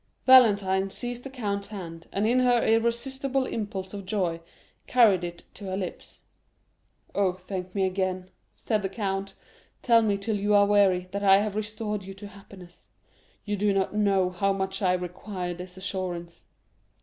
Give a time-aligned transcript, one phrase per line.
[0.25, 4.39] Valentine seized the count's hand, and in her irresistible impulse of joy
[4.87, 6.21] carried it to her lips.
[7.13, 9.35] 50275m "Oh, thank me again!" said the count;
[9.83, 12.89] "tell me till you are weary, that I have restored you to happiness;
[13.45, 16.45] you do not know how much I require this assurance."